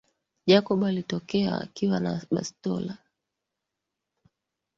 Jacob 0.47 0.83
alitokea 0.83 1.61
akiwa 1.61 1.99
na 1.99 2.25
bastola 2.31 2.91
mbli 2.97 2.97